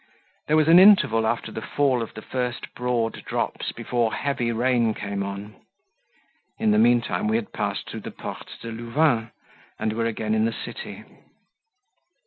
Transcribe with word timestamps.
There 0.47 0.57
was 0.57 0.67
an 0.67 0.79
interval 0.79 1.27
after 1.27 1.51
the 1.51 1.61
fall 1.61 2.01
of 2.01 2.15
the 2.15 2.23
first 2.23 2.73
broad 2.73 3.23
drops 3.23 3.71
before 3.71 4.15
heavy 4.15 4.51
rain 4.51 4.95
came 4.95 5.21
on; 5.21 5.55
in 6.57 6.71
the 6.71 6.79
meantime 6.79 7.27
we 7.27 7.35
had 7.35 7.53
passed 7.53 7.87
through 7.87 7.99
the 7.99 8.09
Porte 8.09 8.57
de 8.63 8.71
Louvain, 8.71 9.29
and 9.77 9.93
were 9.93 10.07
again 10.07 10.33
in 10.33 10.45
the 10.45 10.53
city. 10.65 11.03